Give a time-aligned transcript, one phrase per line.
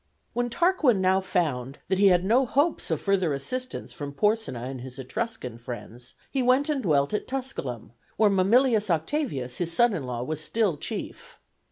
[0.33, 4.81] When Tarquin now found that he had no hopes of further assistance from Porsenna and
[4.81, 10.07] his Etruscan friends, he went and dwelt at Tusculum, where Mamilius Octavius, his son in
[10.07, 11.39] law, was still chief.